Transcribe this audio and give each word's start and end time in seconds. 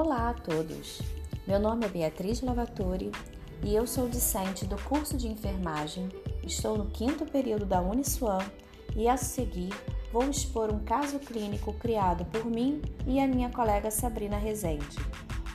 Olá 0.00 0.30
a 0.30 0.32
todos! 0.32 1.02
Meu 1.44 1.58
nome 1.58 1.84
é 1.84 1.88
Beatriz 1.88 2.40
Lavatori 2.40 3.10
e 3.64 3.74
eu 3.74 3.84
sou 3.84 4.08
discente 4.08 4.64
do 4.64 4.80
curso 4.84 5.16
de 5.16 5.26
enfermagem. 5.26 6.08
Estou 6.44 6.78
no 6.78 6.86
quinto 6.86 7.26
período 7.26 7.66
da 7.66 7.82
Uniswan 7.82 8.38
e 8.94 9.08
a 9.08 9.16
seguir 9.16 9.74
vou 10.12 10.30
expor 10.30 10.72
um 10.72 10.78
caso 10.84 11.18
clínico 11.18 11.72
criado 11.72 12.24
por 12.26 12.44
mim 12.44 12.80
e 13.08 13.18
a 13.18 13.26
minha 13.26 13.50
colega 13.50 13.90
Sabrina 13.90 14.38
Rezende, 14.38 14.98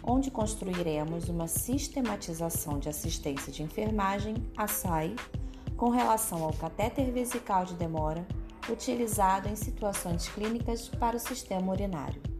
onde 0.04 0.30
construiremos 0.30 1.30
uma 1.30 1.48
sistematização 1.48 2.80
de 2.80 2.90
assistência 2.90 3.50
de 3.50 3.64
enfermagem, 3.64 4.36
ASAI, 4.58 5.16
com 5.78 5.90
relação 5.90 6.44
ao 6.44 6.52
catéter 6.52 7.10
vesical 7.14 7.64
de 7.64 7.76
demora 7.76 8.28
utilizado 8.70 9.48
em 9.48 9.56
situações 9.56 10.28
clínicas 10.28 10.90
para 10.90 11.16
o 11.16 11.20
sistema 11.20 11.72
urinário. 11.72 12.33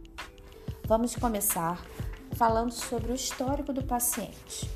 Vamos 0.86 1.16
começar 1.16 1.82
falando 2.32 2.70
sobre 2.70 3.10
o 3.10 3.14
histórico 3.14 3.72
do 3.72 3.82
paciente. 3.82 4.68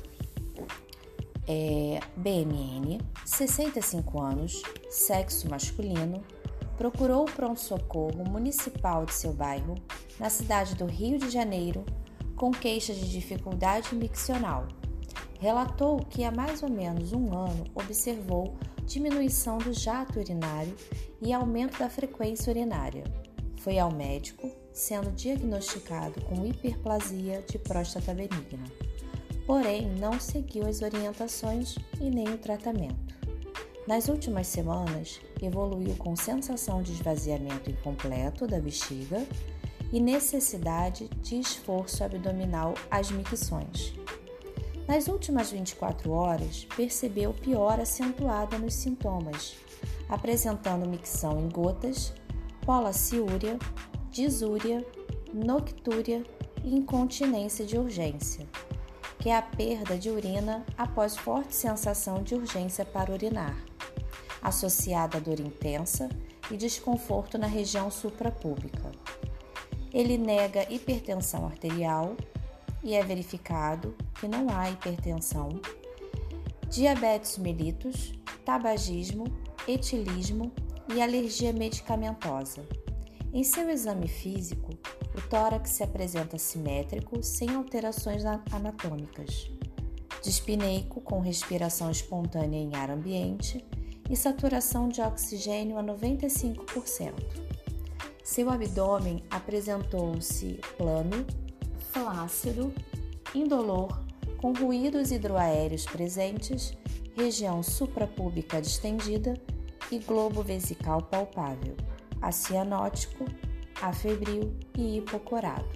É, 1.47 1.99
BMN, 2.17 2.99
65 3.23 4.19
anos, 4.19 4.63
sexo 4.89 5.47
masculino, 5.47 6.23
procurou 6.79 7.25
o 7.25 7.31
pronto-socorro 7.31 8.27
municipal 8.27 9.05
de 9.05 9.13
seu 9.13 9.31
bairro, 9.33 9.75
na 10.19 10.31
cidade 10.31 10.73
do 10.73 10.87
Rio 10.87 11.19
de 11.19 11.29
Janeiro, 11.29 11.85
com 12.35 12.49
queixa 12.49 12.91
de 12.91 13.07
dificuldade 13.07 13.93
miccional. 13.93 14.67
Relatou 15.39 15.97
que 15.97 16.23
há 16.23 16.31
mais 16.31 16.63
ou 16.63 16.69
menos 16.69 17.13
um 17.13 17.37
ano 17.37 17.65
observou 17.75 18.57
diminuição 18.83 19.59
do 19.59 19.73
jato 19.73 20.17
urinário 20.17 20.75
e 21.21 21.31
aumento 21.31 21.77
da 21.77 21.87
frequência 21.87 22.49
urinária. 22.49 23.03
Foi 23.57 23.77
ao 23.77 23.91
médico, 23.91 24.49
sendo 24.79 25.11
diagnosticado 25.11 26.21
com 26.21 26.45
hiperplasia 26.45 27.43
de 27.45 27.59
próstata 27.59 28.13
benigna. 28.13 28.63
Porém, 29.45 29.89
não 29.99 30.17
seguiu 30.19 30.65
as 30.65 30.81
orientações 30.81 31.75
e 31.99 32.09
nem 32.09 32.29
o 32.29 32.37
tratamento. 32.37 33.13
Nas 33.85 34.07
últimas 34.07 34.47
semanas, 34.47 35.19
evoluiu 35.41 35.95
com 35.95 36.15
sensação 36.15 36.81
de 36.81 36.93
esvaziamento 36.93 37.69
incompleto 37.69 38.47
da 38.47 38.59
bexiga 38.59 39.25
e 39.91 39.99
necessidade 39.99 41.09
de 41.21 41.39
esforço 41.39 42.01
abdominal 42.03 42.73
às 42.89 43.11
micções. 43.11 43.93
Nas 44.87 45.09
últimas 45.09 45.51
24 45.51 46.09
horas, 46.09 46.65
percebeu 46.75 47.33
piora 47.33 47.83
acentuada 47.83 48.57
nos 48.57 48.75
sintomas, 48.75 49.57
apresentando 50.07 50.87
micção 50.87 51.37
em 51.39 51.49
gotas, 51.49 52.13
polaciúria, 52.65 53.57
disúria, 54.21 54.85
noctúria 55.33 56.23
e 56.61 56.75
incontinência 56.75 57.65
de 57.65 57.77
urgência, 57.77 58.45
que 59.17 59.29
é 59.29 59.37
a 59.37 59.41
perda 59.41 59.97
de 59.97 60.09
urina 60.09 60.65
após 60.77 61.15
forte 61.15 61.55
sensação 61.55 62.21
de 62.21 62.35
urgência 62.35 62.83
para 62.83 63.13
urinar, 63.13 63.55
associada 64.41 65.17
a 65.17 65.21
dor 65.21 65.39
intensa 65.39 66.09
e 66.51 66.57
desconforto 66.57 67.37
na 67.37 67.47
região 67.47 67.89
suprapúbica. 67.89 68.91
Ele 69.93 70.17
nega 70.17 70.71
hipertensão 70.71 71.45
arterial 71.45 72.17
e 72.83 72.95
é 72.95 73.03
verificado 73.03 73.95
que 74.19 74.27
não 74.27 74.49
há 74.49 74.69
hipertensão, 74.69 75.61
diabetes 76.69 77.37
mellitus, 77.37 78.11
tabagismo, 78.43 79.23
etilismo 79.65 80.51
e 80.93 81.01
alergia 81.01 81.53
medicamentosa. 81.53 82.67
Em 83.31 83.43
seu 83.43 83.69
exame 83.69 84.07
físico, 84.07 84.71
o 85.15 85.21
tórax 85.29 85.69
se 85.69 85.83
apresenta 85.83 86.39
simétrico, 86.39 87.21
sem 87.21 87.51
alterações 87.51 88.23
anatômicas. 88.25 89.51
Dispineico, 90.23 90.99
com 90.99 91.19
respiração 91.19 91.91
espontânea 91.91 92.57
em 92.57 92.75
ar 92.75 92.89
ambiente 92.89 93.63
e 94.09 94.15
saturação 94.15 94.89
de 94.89 94.99
oxigênio 94.99 95.77
a 95.77 95.83
95%. 95.83 97.13
Seu 98.23 98.49
abdômen 98.49 99.23
apresentou-se 99.29 100.59
plano, 100.75 101.25
flácido, 101.91 102.73
indolor, 103.35 104.03
com 104.37 104.53
ruídos 104.53 105.11
hidroaéreos 105.11 105.85
presentes, 105.85 106.73
região 107.15 107.61
suprapúbica 107.61 108.59
distendida 108.59 109.35
e 109.91 109.99
globo 109.99 110.41
vesical 110.41 111.03
palpável 111.03 111.75
acianótico, 112.21 113.25
afebril 113.81 114.53
e 114.77 114.97
hipocorado. 114.97 115.67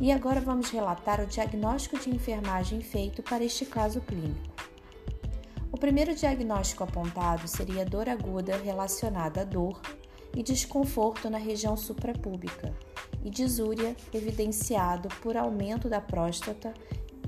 E 0.00 0.10
agora 0.10 0.40
vamos 0.40 0.70
relatar 0.70 1.20
o 1.20 1.26
diagnóstico 1.26 1.98
de 1.98 2.10
enfermagem 2.10 2.80
feito 2.80 3.22
para 3.22 3.44
este 3.44 3.64
caso 3.64 4.00
clínico. 4.00 4.52
O 5.70 5.78
primeiro 5.78 6.14
diagnóstico 6.14 6.84
apontado 6.84 7.46
seria 7.46 7.84
dor 7.84 8.08
aguda 8.08 8.56
relacionada 8.56 9.42
à 9.42 9.44
dor 9.44 9.80
e 10.36 10.42
desconforto 10.42 11.30
na 11.30 11.38
região 11.38 11.76
suprapúbica 11.76 12.74
e 13.24 13.30
disúria 13.30 13.96
evidenciado 14.12 15.08
por 15.22 15.36
aumento 15.36 15.88
da 15.88 16.00
próstata 16.00 16.74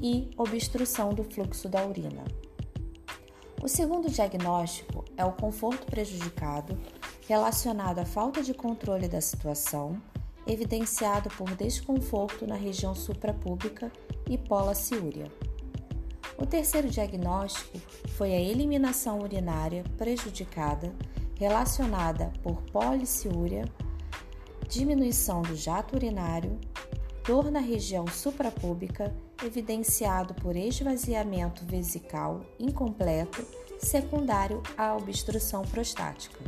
e 0.00 0.30
obstrução 0.36 1.14
do 1.14 1.24
fluxo 1.24 1.68
da 1.68 1.84
urina. 1.86 2.24
O 3.62 3.68
segundo 3.68 4.10
diagnóstico 4.10 5.04
é 5.16 5.24
o 5.24 5.32
conforto 5.32 5.86
prejudicado 5.86 6.78
relacionado 7.26 7.98
à 8.00 8.04
falta 8.04 8.42
de 8.42 8.52
controle 8.52 9.08
da 9.08 9.20
situação, 9.20 10.00
evidenciado 10.46 11.30
por 11.30 11.54
desconforto 11.54 12.46
na 12.46 12.54
região 12.54 12.94
suprapúbica 12.94 13.90
e 14.28 14.36
polaciúria. 14.36 15.30
O 16.36 16.44
terceiro 16.44 16.88
diagnóstico 16.90 17.78
foi 18.16 18.32
a 18.32 18.40
eliminação 18.40 19.20
urinária 19.20 19.84
prejudicada 19.96 20.92
relacionada 21.36 22.32
por 22.42 22.62
policiúria, 22.62 23.64
diminuição 24.68 25.42
do 25.42 25.56
jato 25.56 25.96
urinário, 25.96 26.58
dor 27.26 27.50
na 27.50 27.60
região 27.60 28.06
suprapúbica, 28.06 29.14
evidenciado 29.44 30.34
por 30.34 30.56
esvaziamento 30.56 31.64
vesical 31.64 32.44
incompleto 32.58 33.44
secundário 33.78 34.62
à 34.76 34.94
obstrução 34.94 35.62
prostática. 35.62 36.38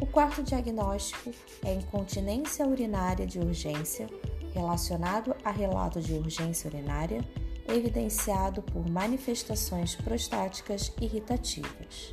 O 0.00 0.06
quarto 0.06 0.44
diagnóstico 0.44 1.32
é 1.64 1.74
incontinência 1.74 2.64
urinária 2.64 3.26
de 3.26 3.40
urgência, 3.40 4.06
relacionado 4.54 5.34
a 5.44 5.50
relato 5.50 6.00
de 6.00 6.14
urgência 6.14 6.70
urinária, 6.70 7.20
evidenciado 7.66 8.62
por 8.62 8.88
manifestações 8.88 9.96
prostáticas 9.96 10.92
irritativas. 11.00 12.12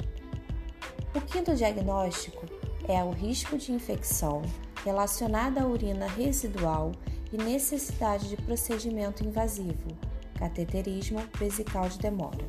O 1.16 1.22
quinto 1.22 1.54
diagnóstico 1.56 2.48
é 2.88 3.04
o 3.04 3.12
risco 3.12 3.56
de 3.56 3.72
infecção 3.72 4.42
relacionada 4.84 5.62
à 5.62 5.68
urina 5.68 6.08
residual 6.08 6.92
e 7.32 7.38
necessidade 7.38 8.30
de 8.30 8.38
procedimento 8.38 9.24
invasivo, 9.24 9.96
cateterismo 10.40 11.20
vesical 11.38 11.88
de 11.88 12.00
demora. 12.00 12.46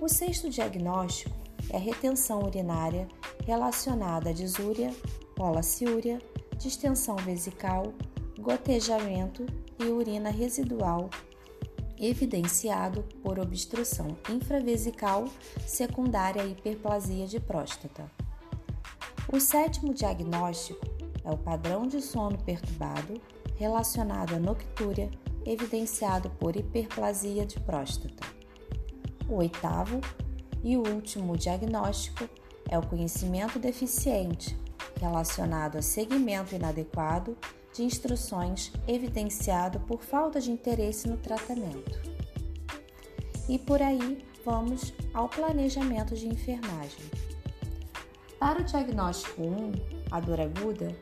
O 0.00 0.08
sexto 0.08 0.48
diagnóstico 0.48 1.37
é 1.70 1.76
a 1.76 1.80
retenção 1.80 2.42
urinária 2.42 3.08
relacionada 3.44 4.30
à 4.30 4.32
disúria, 4.32 4.94
polaciúria, 5.34 6.20
distensão 6.56 7.16
vesical, 7.16 7.92
gotejamento 8.38 9.46
e 9.78 9.84
urina 9.84 10.30
residual, 10.30 11.08
evidenciado 11.98 13.02
por 13.22 13.38
obstrução 13.38 14.16
infravesical 14.30 15.24
secundária 15.66 16.42
à 16.42 16.46
hiperplasia 16.46 17.26
de 17.26 17.40
próstata. 17.40 18.10
O 19.32 19.38
sétimo 19.38 19.92
diagnóstico 19.92 20.86
é 21.24 21.30
o 21.30 21.36
padrão 21.36 21.86
de 21.86 22.00
sono 22.00 22.38
perturbado 22.38 23.20
relacionado 23.56 24.34
à 24.34 24.38
noctúria, 24.38 25.10
evidenciado 25.44 26.30
por 26.30 26.56
hiperplasia 26.56 27.44
de 27.44 27.58
próstata. 27.60 28.26
O 29.28 29.36
oitavo 29.36 30.00
e 30.68 30.76
o 30.76 30.86
último 30.86 31.34
diagnóstico 31.34 32.28
é 32.68 32.78
o 32.78 32.86
conhecimento 32.86 33.58
deficiente, 33.58 34.54
relacionado 35.00 35.78
a 35.78 35.82
segmento 35.82 36.54
inadequado 36.54 37.38
de 37.72 37.82
instruções 37.84 38.70
evidenciado 38.86 39.80
por 39.80 40.02
falta 40.02 40.38
de 40.38 40.50
interesse 40.50 41.08
no 41.08 41.16
tratamento. 41.16 41.98
E 43.48 43.58
por 43.58 43.80
aí 43.80 44.22
vamos 44.44 44.92
ao 45.14 45.26
planejamento 45.26 46.14
de 46.14 46.28
enfermagem. 46.28 47.02
Para 48.38 48.60
o 48.60 48.64
diagnóstico 48.64 49.40
1, 49.40 49.72
a 50.10 50.20
dor 50.20 50.38
aguda, 50.38 50.94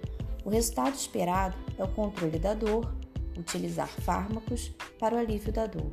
o 0.45 0.51
resultado 0.51 0.95
esperado 0.95 1.57
é 1.77 1.83
o 1.83 1.89
controle 1.89 2.39
da 2.39 2.55
dor, 2.55 2.95
utilizar 3.37 3.89
fármacos 3.89 4.71
para 5.01 5.17
o 5.17 5.19
alívio 5.19 5.53
da 5.53 5.67
dor. 5.67 5.91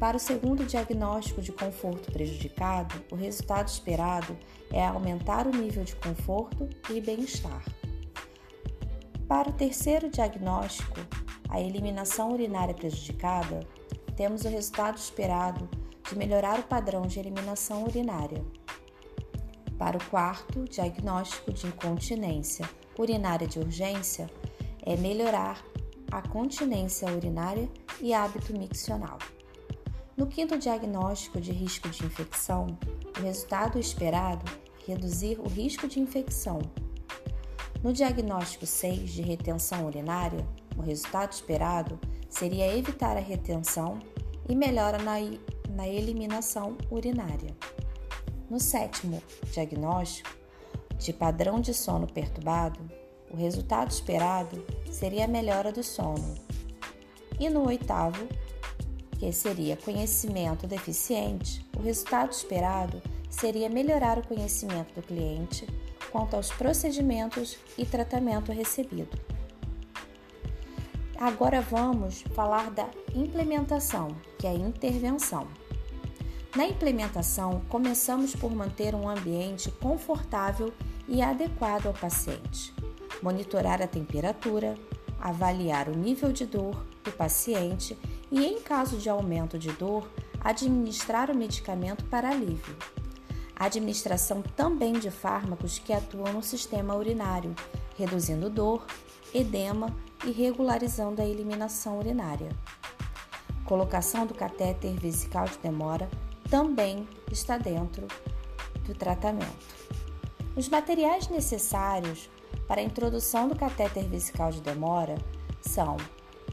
Para 0.00 0.16
o 0.16 0.20
segundo 0.20 0.64
diagnóstico 0.64 1.42
de 1.42 1.52
conforto 1.52 2.10
prejudicado, 2.10 3.04
o 3.12 3.14
resultado 3.14 3.68
esperado 3.68 4.34
é 4.72 4.82
aumentar 4.82 5.46
o 5.46 5.50
nível 5.50 5.84
de 5.84 5.94
conforto 5.94 6.66
e 6.88 7.02
bem-estar. 7.02 7.62
Para 9.28 9.50
o 9.50 9.52
terceiro 9.52 10.08
diagnóstico, 10.08 10.98
a 11.50 11.60
eliminação 11.60 12.32
urinária 12.32 12.72
prejudicada, 12.72 13.60
temos 14.16 14.42
o 14.46 14.48
resultado 14.48 14.96
esperado 14.96 15.68
de 16.08 16.16
melhorar 16.16 16.58
o 16.58 16.62
padrão 16.62 17.02
de 17.02 17.20
eliminação 17.20 17.84
urinária. 17.84 18.42
Para 19.76 19.98
o 19.98 20.04
quarto, 20.04 20.64
diagnóstico 20.64 21.52
de 21.52 21.66
incontinência 21.66 22.66
urinária 22.98 23.46
de 23.46 23.58
urgência 23.58 24.30
é 24.82 24.96
melhorar 24.96 25.62
a 26.10 26.26
continência 26.26 27.06
urinária 27.12 27.68
e 28.00 28.14
hábito 28.14 28.56
miccional. 28.56 29.18
No 30.16 30.26
quinto 30.26 30.58
diagnóstico 30.58 31.40
de 31.40 31.52
risco 31.52 31.88
de 31.88 32.04
infecção, 32.04 32.66
o 33.18 33.22
resultado 33.22 33.78
esperado 33.78 34.44
é 34.86 34.92
reduzir 34.92 35.38
o 35.38 35.48
risco 35.48 35.88
de 35.88 36.00
infecção. 36.00 36.60
No 37.82 37.92
diagnóstico 37.92 38.66
6 38.66 39.10
de 39.10 39.22
retenção 39.22 39.86
urinária, 39.86 40.46
o 40.76 40.82
resultado 40.82 41.32
esperado 41.32 41.98
seria 42.28 42.76
evitar 42.76 43.16
a 43.16 43.20
retenção 43.20 43.98
e 44.48 44.54
melhora 44.54 44.98
na, 44.98 45.14
na 45.70 45.88
eliminação 45.88 46.76
urinária. 46.90 47.56
No 48.50 48.60
sétimo 48.60 49.22
diagnóstico, 49.52 50.36
de 50.98 51.12
padrão 51.12 51.60
de 51.60 51.72
sono 51.72 52.06
perturbado, 52.06 52.78
o 53.30 53.36
resultado 53.36 53.90
esperado 53.90 54.62
seria 54.90 55.24
a 55.24 55.28
melhora 55.28 55.72
do 55.72 55.82
sono. 55.82 56.34
E 57.38 57.48
no 57.48 57.66
oitavo, 57.66 58.28
que 59.20 59.30
seria 59.32 59.76
conhecimento 59.76 60.66
deficiente, 60.66 61.62
o 61.76 61.82
resultado 61.82 62.32
esperado 62.32 63.02
seria 63.28 63.68
melhorar 63.68 64.18
o 64.18 64.26
conhecimento 64.26 64.94
do 64.94 65.02
cliente 65.02 65.66
quanto 66.10 66.36
aos 66.36 66.50
procedimentos 66.50 67.58
e 67.76 67.84
tratamento 67.84 68.50
recebido. 68.50 69.20
Agora 71.18 71.60
vamos 71.60 72.22
falar 72.34 72.70
da 72.70 72.88
implementação, 73.14 74.08
que 74.38 74.46
é 74.46 74.50
a 74.50 74.54
intervenção. 74.54 75.46
Na 76.56 76.64
implementação, 76.64 77.60
começamos 77.68 78.34
por 78.34 78.50
manter 78.50 78.94
um 78.94 79.06
ambiente 79.06 79.70
confortável 79.70 80.72
e 81.06 81.20
adequado 81.20 81.88
ao 81.88 81.92
paciente, 81.92 82.72
monitorar 83.22 83.82
a 83.82 83.86
temperatura, 83.86 84.78
avaliar 85.20 85.90
o 85.90 85.94
nível 85.94 86.32
de 86.32 86.46
dor 86.46 86.86
do 87.04 87.12
paciente 87.12 87.96
e, 88.30 88.44
em 88.44 88.60
caso 88.60 88.96
de 88.96 89.08
aumento 89.08 89.58
de 89.58 89.72
dor, 89.72 90.08
administrar 90.40 91.30
o 91.30 91.36
medicamento 91.36 92.04
para 92.04 92.30
alívio. 92.30 92.76
Administração 93.56 94.42
também 94.56 94.94
de 94.94 95.10
fármacos 95.10 95.78
que 95.78 95.92
atuam 95.92 96.32
no 96.32 96.42
sistema 96.42 96.96
urinário, 96.96 97.54
reduzindo 97.98 98.48
dor, 98.48 98.86
edema 99.34 99.94
e 100.24 100.30
regularizando 100.30 101.20
a 101.20 101.26
eliminação 101.26 101.98
urinária. 101.98 102.48
Colocação 103.64 104.26
do 104.26 104.34
catéter 104.34 104.94
vesical 104.94 105.46
de 105.46 105.58
demora 105.58 106.08
também 106.48 107.06
está 107.30 107.58
dentro 107.58 108.06
do 108.84 108.94
tratamento. 108.94 109.80
Os 110.56 110.68
materiais 110.68 111.28
necessários 111.28 112.28
para 112.66 112.80
a 112.80 112.84
introdução 112.84 113.48
do 113.48 113.54
catéter 113.54 114.04
vesical 114.04 114.50
de 114.50 114.60
demora 114.60 115.16
são 115.60 115.96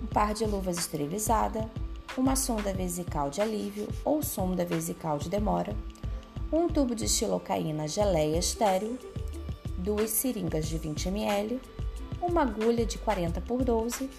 um 0.01 0.05
par 0.05 0.33
de 0.33 0.45
luvas 0.45 0.77
esterilizada, 0.77 1.69
uma 2.17 2.35
sonda 2.35 2.73
vesical 2.73 3.29
de 3.29 3.41
alívio 3.41 3.87
ou 4.03 4.23
sonda 4.23 4.65
vesical 4.65 5.17
de 5.17 5.29
demora, 5.29 5.75
um 6.51 6.67
tubo 6.67 6.95
de 6.95 7.07
xilocaína 7.07 7.87
geleia 7.87 8.37
estéreo, 8.37 8.97
duas 9.77 10.09
seringas 10.09 10.67
de 10.67 10.77
20 10.77 11.07
ml, 11.09 11.59
uma 12.21 12.41
agulha 12.41 12.85
de 12.85 12.97
40 12.97 13.41
por 13.41 13.63
12, 13.63 14.09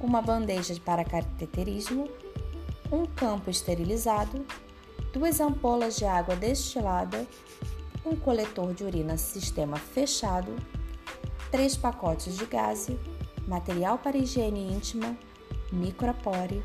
uma 0.00 0.22
bandeja 0.22 0.74
para 0.84 1.04
cateterismo, 1.04 2.08
um 2.92 3.06
campo 3.06 3.50
esterilizado, 3.50 4.44
duas 5.12 5.40
ampolas 5.40 5.96
de 5.96 6.04
água 6.04 6.36
destilada, 6.36 7.26
um 8.04 8.16
coletor 8.16 8.72
de 8.72 8.84
urina 8.84 9.16
sistema 9.16 9.76
fechado, 9.76 10.54
três 11.50 11.76
pacotes 11.76 12.36
de 12.36 12.46
gaze, 12.46 12.98
material 13.50 13.98
para 13.98 14.16
higiene 14.16 14.72
íntima, 14.72 15.18
micropore, 15.72 16.62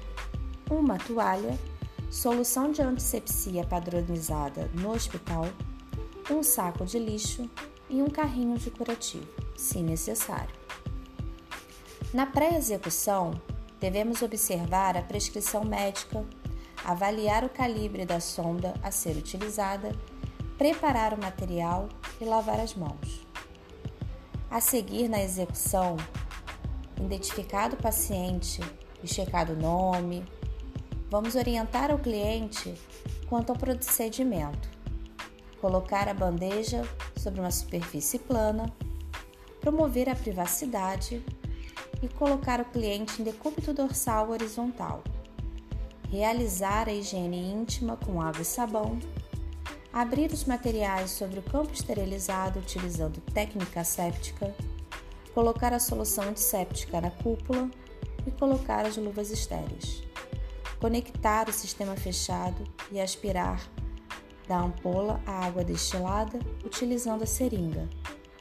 uma 0.69 0.99
toalha, 0.99 1.57
solução 2.11 2.71
de 2.71 2.83
antisepsia 2.83 3.65
padronizada 3.65 4.69
no 4.75 4.91
hospital, 4.91 5.45
um 6.29 6.43
saco 6.43 6.85
de 6.85 6.99
lixo 6.99 7.49
e 7.89 8.03
um 8.03 8.09
carrinho 8.09 8.57
de 8.59 8.69
curativo, 8.69 9.27
se 9.57 9.79
necessário. 9.79 10.53
Na 12.13 12.27
pré-execução, 12.27 13.31
devemos 13.79 14.21
observar 14.21 14.95
a 14.95 15.01
prescrição 15.01 15.65
médica 15.65 16.23
avaliar 16.85 17.43
o 17.43 17.49
calibre 17.49 18.05
da 18.05 18.19
sonda 18.19 18.75
a 18.83 18.91
ser 18.91 19.17
utilizada, 19.17 19.91
preparar 20.55 21.15
o 21.15 21.19
material 21.19 21.89
e 22.21 22.25
lavar 22.25 22.59
as 22.59 22.75
mãos. 22.75 23.25
A 24.51 24.61
seguir, 24.61 25.09
na 25.09 25.21
execução, 25.21 25.97
identificado 26.99 27.75
o 27.75 27.81
paciente 27.81 28.61
e 29.03 29.07
checado 29.07 29.53
o 29.53 29.55
nome, 29.55 30.25
vamos 31.09 31.35
orientar 31.35 31.93
o 31.93 31.99
cliente 31.99 32.73
quanto 33.27 33.51
ao 33.51 33.57
procedimento. 33.57 34.69
Colocar 35.59 36.07
a 36.07 36.13
bandeja 36.13 36.83
sobre 37.17 37.39
uma 37.39 37.51
superfície 37.51 38.19
plana, 38.19 38.71
promover 39.61 40.09
a 40.09 40.15
privacidade 40.15 41.23
e 42.01 42.07
colocar 42.07 42.59
o 42.61 42.65
cliente 42.65 43.21
em 43.21 43.25
decúbito 43.25 43.73
dorsal 43.73 44.29
horizontal. 44.29 45.03
Realizar 46.09 46.87
a 46.87 46.93
higiene 46.93 47.51
íntima 47.51 47.97
com 47.97 48.21
água 48.21 48.41
e 48.41 48.45
sabão, 48.45 48.99
abrir 49.91 50.31
os 50.31 50.43
materiais 50.43 51.11
sobre 51.11 51.39
o 51.39 51.43
campo 51.43 51.73
esterilizado 51.73 52.59
utilizando 52.59 53.19
técnica 53.33 53.83
séptica, 53.83 54.53
colocar 55.35 55.73
a 55.73 55.79
solução 55.79 56.29
antisséptica 56.29 56.99
na 56.99 57.11
cúpula 57.11 57.69
e 58.25 58.31
colocar 58.31 58.85
as 58.85 58.97
luvas 58.97 59.29
estéreis. 59.29 60.01
Conectar 60.79 61.47
o 61.47 61.53
sistema 61.53 61.95
fechado 61.95 62.63
e 62.91 62.99
aspirar 62.99 63.61
da 64.47 64.57
ampola 64.57 65.21
a 65.27 65.45
água 65.45 65.63
destilada 65.63 66.39
utilizando 66.63 67.23
a 67.23 67.27
seringa. 67.27 67.87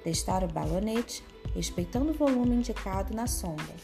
Testar 0.03 0.45
o 0.45 0.49
balonete, 0.49 1.25
respeitando 1.55 2.13
o 2.13 2.15
volume 2.15 2.57
indicado 2.57 3.15
na 3.15 3.27
sonda 3.27 3.75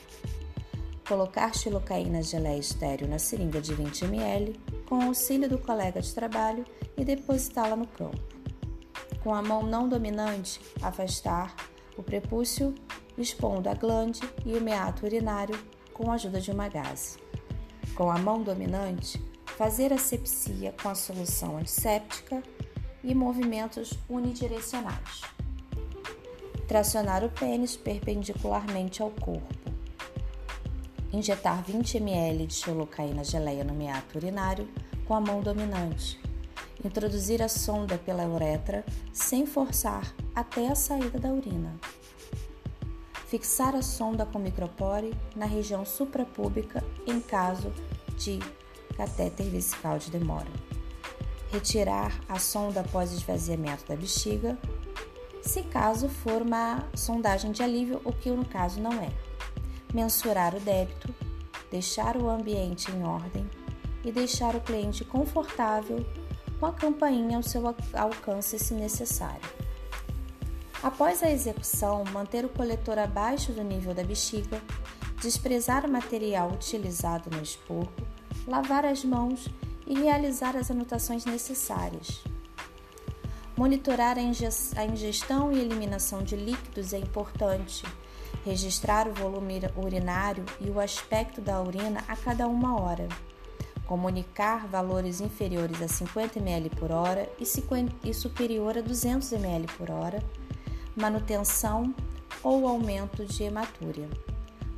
colocar 1.11 1.53
xilocaína 1.53 2.23
geleia 2.23 2.61
estéreo 2.61 3.09
na 3.09 3.19
seringa 3.19 3.61
de 3.61 3.75
20 3.75 4.05
ml 4.05 4.61
com 4.89 5.03
auxílio 5.03 5.49
do 5.49 5.59
colega 5.59 6.01
de 6.01 6.15
trabalho 6.15 6.65
e 6.97 7.05
depositá-la 7.05 7.75
no 7.75 7.85
campo. 7.85 8.23
Com 9.21 9.35
a 9.35 9.43
mão 9.43 9.65
não 9.65 9.89
dominante, 9.89 10.61
afastar 10.81 11.53
o 11.97 12.03
prepúcio, 12.05 12.73
expondo 13.21 13.69
a 13.69 13.75
glande 13.75 14.21
e 14.45 14.55
o 14.55 14.61
meato 14.61 15.07
urinário 15.07 15.59
com 15.93 16.11
a 16.11 16.15
ajuda 16.15 16.41
de 16.41 16.51
uma 16.51 16.69
gase. 16.69 17.19
Com 17.95 18.11
a 18.11 18.19
mão 18.19 18.43
dominante, 18.43 19.23
fazer 19.57 19.93
asepsia 19.93 20.75
com 20.83 20.89
a 20.89 20.95
solução 20.95 21.59
antisséptica 21.59 22.43
e 23.03 23.15
movimentos 23.15 23.93
unidirecionais. 24.09 25.23
Tracionar 26.67 27.25
o 27.25 27.31
pênis 27.31 27.77
perpendicularmente 27.77 29.03
ao 29.03 29.11
corpo 29.11 29.61
Injetar 31.13 31.65
20 31.65 31.97
ml 31.97 32.47
de 32.47 32.55
xolocaína 32.55 33.25
geleia 33.25 33.65
no 33.65 33.75
meato 33.75 34.17
urinário 34.17 34.69
com 35.09 35.15
a 35.15 35.21
mão 35.21 35.41
dominante. 35.41 36.21
Introduzir 36.85 37.43
a 37.43 37.49
sonda 37.49 37.99
pela 37.99 38.29
uretra 38.29 38.85
sem 39.13 39.45
forçar 39.45 40.15
até 40.37 40.69
a 40.69 40.77
saída 40.77 41.19
da 41.19 41.29
urina. 41.29 41.75
Fixar 43.31 43.77
a 43.77 43.83
sonda 43.83 44.27
com 44.27 44.41
micropore 44.41 45.15
na 45.37 45.47
região 45.47 45.87
suprapúbica 45.87 46.83
em 47.07 47.21
caso 47.21 47.73
de 48.17 48.41
catéter 48.97 49.47
vesical 49.47 50.01
de 50.01 50.11
demora. 50.11 50.51
Retirar 51.53 52.13
a 52.29 52.41
sonda 52.41 52.81
após 52.81 53.13
esvaziamento 53.13 53.87
da 53.87 53.95
bexiga, 53.95 54.59
se 55.43 55.63
caso 55.63 56.09
for 56.09 56.43
uma 56.43 56.85
sondagem 56.93 57.53
de 57.53 57.63
alívio, 57.63 58.01
o 58.05 58.13
que 58.13 58.29
no 58.33 58.45
caso 58.45 58.81
não 58.81 58.95
é 58.95 59.13
mensurar 59.95 60.57
o 60.57 60.61
débito, 60.61 61.15
deixar 61.71 62.17
o 62.17 62.29
ambiente 62.29 62.91
em 62.91 63.05
ordem 63.05 63.49
e 64.05 64.11
deixar 64.11 64.57
o 64.57 64.61
cliente 64.61 65.05
confortável 65.05 66.05
com 66.59 66.67
a 66.67 66.73
campainha 66.73 67.37
ao 67.37 67.45
seu 67.45 67.63
alcance 67.95 68.59
se 68.59 68.75
necessário. 68.75 69.60
Após 70.83 71.23
a 71.23 71.31
execução, 71.31 72.05
manter 72.11 72.43
o 72.43 72.49
coletor 72.49 72.99
abaixo 72.99 73.53
do 73.53 73.63
nível 73.63 73.93
da 73.93 74.03
bexiga, 74.03 74.63
desprezar 75.21 75.85
o 75.85 75.91
material 75.91 76.51
utilizado 76.51 77.29
no 77.29 77.43
esporro, 77.43 77.93
lavar 78.47 78.87
as 78.87 79.05
mãos 79.05 79.47
e 79.87 80.01
realizar 80.01 80.57
as 80.57 80.71
anotações 80.71 81.27
necessárias. 81.27 82.23
Monitorar 83.55 84.17
a 84.17 84.23
ingestão 84.87 85.53
e 85.53 85.61
eliminação 85.61 86.23
de 86.23 86.35
líquidos 86.35 86.95
é 86.95 86.99
importante. 86.99 87.85
Registrar 88.43 89.07
o 89.07 89.13
volume 89.13 89.61
urinário 89.77 90.47
e 90.63 90.71
o 90.71 90.81
aspecto 90.81 91.43
da 91.43 91.61
urina 91.61 92.03
a 92.09 92.17
cada 92.17 92.49
uma 92.49 92.81
hora, 92.81 93.07
comunicar 93.87 94.67
valores 94.67 95.21
inferiores 95.21 95.83
a 95.83 95.89
50 95.89 96.39
ml 96.39 96.71
por 96.71 96.91
hora 96.91 97.29
e 97.39 98.15
superior 98.15 98.79
a 98.79 98.81
200 98.81 99.31
ml 99.33 99.67
por 99.77 99.91
hora, 99.91 100.23
manutenção 101.01 101.95
ou 102.43 102.69
aumento 102.69 103.25
de 103.25 103.43
hematúria. 103.43 104.09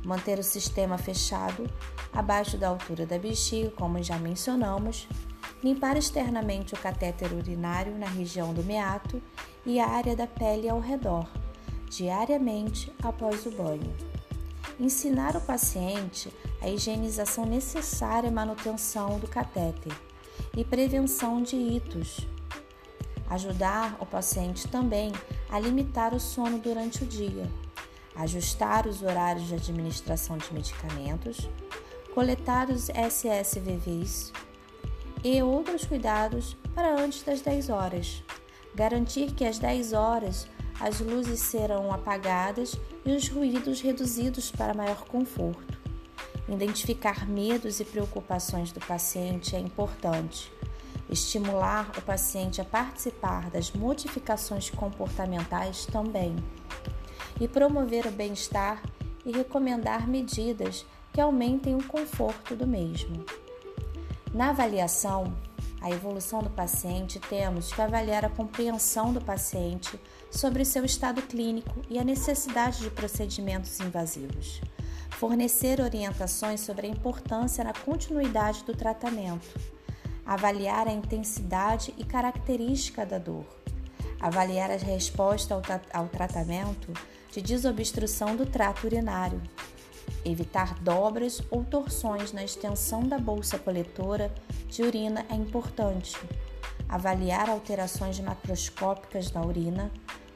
Manter 0.03 0.39
o 0.39 0.43
sistema 0.43 0.97
fechado, 0.97 1.69
abaixo 2.11 2.57
da 2.57 2.67
altura 2.67 3.05
da 3.05 3.17
bexiga, 3.17 3.69
como 3.71 4.01
já 4.01 4.17
mencionamos, 4.17 5.07
limpar 5.63 5.97
externamente 5.97 6.73
o 6.73 6.77
catéter 6.77 7.31
urinário 7.31 7.97
na 7.97 8.07
região 8.07 8.53
do 8.53 8.63
meato 8.63 9.21
e 9.65 9.79
a 9.79 9.87
área 9.87 10.15
da 10.15 10.27
pele 10.27 10.67
ao 10.67 10.79
redor, 10.79 11.27
diariamente 11.89 12.91
após 13.01 13.45
o 13.45 13.51
banho. 13.51 13.93
Ensinar 14.79 15.35
o 15.35 15.41
paciente 15.41 16.33
a 16.63 16.69
higienização 16.69 17.45
necessária 17.45 18.29
à 18.29 18.31
manutenção 18.31 19.19
do 19.19 19.27
catéter 19.27 19.93
e 20.55 20.63
prevenção 20.63 21.41
de 21.41 21.57
itos. 21.57 22.21
Ajudar 23.29 23.97
o 23.99 24.05
paciente 24.05 24.67
também 24.67 25.11
a 25.53 25.59
limitar 25.59 26.15
o 26.15 26.19
sono 26.19 26.57
durante 26.57 27.03
o 27.03 27.05
dia, 27.05 27.47
ajustar 28.15 28.87
os 28.87 29.03
horários 29.03 29.47
de 29.47 29.53
administração 29.53 30.35
de 30.35 30.51
medicamentos, 30.51 31.47
coletar 32.11 32.71
os 32.71 32.89
SSVVs 32.89 34.33
e 35.23 35.43
outros 35.43 35.85
cuidados 35.85 36.57
para 36.73 36.99
antes 36.99 37.21
das 37.21 37.41
10 37.41 37.69
horas. 37.69 38.23
Garantir 38.73 39.31
que 39.35 39.45
às 39.45 39.59
10 39.59 39.93
horas 39.93 40.47
as 40.79 40.99
luzes 40.99 41.39
serão 41.39 41.93
apagadas 41.93 42.75
e 43.05 43.11
os 43.11 43.27
ruídos 43.27 43.79
reduzidos 43.79 44.49
para 44.49 44.73
maior 44.73 45.05
conforto. 45.05 45.77
Identificar 46.49 47.29
medos 47.29 47.79
e 47.79 47.85
preocupações 47.85 48.71
do 48.71 48.79
paciente 48.79 49.55
é 49.55 49.59
importante. 49.59 50.51
Estimular 51.09 51.91
o 51.97 52.01
paciente 52.01 52.61
a 52.61 52.65
participar 52.65 53.49
das 53.49 53.71
modificações 53.71 54.69
comportamentais 54.69 55.85
também. 55.85 56.35
E 57.39 57.47
promover 57.47 58.07
o 58.07 58.11
bem-estar 58.11 58.81
e 59.25 59.31
recomendar 59.31 60.07
medidas 60.07 60.85
que 61.11 61.21
aumentem 61.21 61.75
o 61.75 61.83
conforto 61.83 62.55
do 62.55 62.65
mesmo. 62.65 63.23
Na 64.33 64.49
avaliação, 64.49 65.33
a 65.83 65.91
evolução 65.91 66.41
do 66.41 66.49
paciente, 66.49 67.19
temos 67.19 67.73
que 67.73 67.81
avaliar 67.81 68.23
a 68.23 68.29
compreensão 68.29 69.11
do 69.11 69.19
paciente 69.19 69.99
sobre 70.31 70.63
seu 70.63 70.85
estado 70.85 71.21
clínico 71.21 71.81
e 71.89 71.99
a 71.99 72.05
necessidade 72.05 72.79
de 72.79 72.89
procedimentos 72.89 73.79
invasivos. 73.81 74.61
Fornecer 75.11 75.81
orientações 75.81 76.61
sobre 76.61 76.87
a 76.87 76.89
importância 76.89 77.65
na 77.65 77.73
continuidade 77.73 78.63
do 78.63 78.73
tratamento. 78.73 79.72
Avaliar 80.25 80.87
a 80.87 80.91
intensidade 80.91 81.93
e 81.97 82.03
característica 82.03 83.05
da 83.05 83.17
dor. 83.17 83.45
Avaliar 84.19 84.71
a 84.71 84.77
resposta 84.77 85.53
ao, 85.53 85.61
tra 85.61 85.81
ao 85.93 86.07
tratamento 86.07 86.93
de 87.31 87.41
desobstrução 87.41 88.35
do 88.35 88.45
trato 88.45 88.85
urinário. 88.85 89.41
Evitar 90.23 90.75
dobras 90.79 91.41
ou 91.51 91.63
torções 91.63 92.31
na 92.31 92.43
extensão 92.43 93.03
da 93.03 93.17
bolsa 93.17 93.59
coletora 93.59 94.33
de 94.69 94.81
urina 94.81 95.25
é 95.29 95.35
importante. 95.35 96.17
Avaliar 96.87 97.49
alterações 97.49 98.19
macroscópicas 98.19 99.31
na 99.31 99.41
urina, 99.41 99.91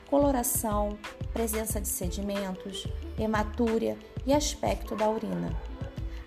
coloração, 0.09 0.97
presença 1.31 1.79
de 1.79 1.87
sedimentos, 1.87 2.87
hematúria 3.17 3.97
e 4.25 4.33
aspecto 4.33 4.95
da 4.95 5.09
urina. 5.09 5.55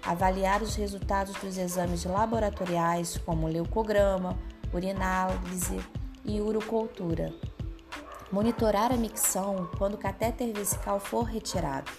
Avaliar 0.02 0.62
os 0.62 0.75
resultados 0.75 1.35
dos 1.37 1.57
exames 1.59 2.04
laboratoriais, 2.04 3.19
como 3.19 3.47
leucograma, 3.47 4.38
urinálise 4.73 5.78
e 6.25 6.40
urocultura. 6.40 7.33
Monitorar 8.33 8.92
a 8.92 8.97
micção 8.97 9.69
quando 9.76 9.95
o 9.95 9.99
catéter 9.99 10.52
vesical 10.52 11.00
for 11.00 11.25
retirado. 11.25 11.90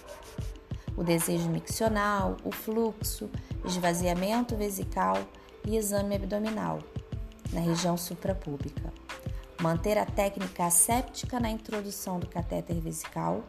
O 0.96 1.04
desejo 1.04 1.48
miccional, 1.48 2.36
o 2.44 2.50
fluxo, 2.50 3.30
esvaziamento 3.64 4.56
vesical 4.56 5.18
e 5.66 5.76
exame 5.76 6.16
abdominal 6.16 6.78
na 7.52 7.60
região 7.60 7.96
suprapúbica 7.96 8.92
manter 9.62 9.96
a 9.96 10.04
técnica 10.04 10.66
asséptica 10.66 11.38
na 11.38 11.48
introdução 11.48 12.18
do 12.18 12.26
catéter 12.26 12.80
vesical 12.80 13.44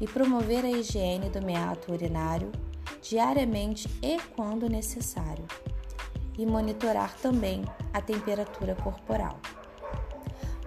e 0.00 0.06
promover 0.06 0.64
a 0.64 0.70
higiene 0.70 1.28
do 1.28 1.42
meato 1.42 1.92
urinário 1.92 2.52
diariamente 3.02 3.88
e 4.02 4.18
quando 4.36 4.68
necessário, 4.68 5.44
e 6.38 6.46
monitorar 6.46 7.14
também 7.16 7.64
a 7.92 8.00
temperatura 8.00 8.74
corporal. 8.74 9.38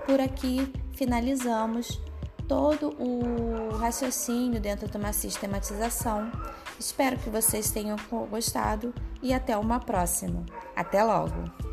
Por 0.06 0.20
aqui 0.20 0.72
finalizamos 0.94 2.02
todo 2.48 2.90
o 3.02 3.76
raciocínio 3.78 4.60
dentro 4.60 4.88
de 4.90 4.98
uma 4.98 5.14
sistematização. 5.14 6.32
Espero 6.80 7.18
que 7.18 7.30
vocês 7.30 7.72
tenham 7.72 7.98
gostado 8.30 8.94
e 9.22 9.34
até 9.34 9.58
uma 9.58 9.80
próxima. 9.80 10.46
Até 10.76 11.04
logo! 11.04 11.73